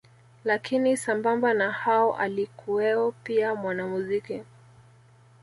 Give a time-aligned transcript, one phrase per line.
[0.43, 4.43] Lakini sambamba na hao alikuweo pia mwanamuziki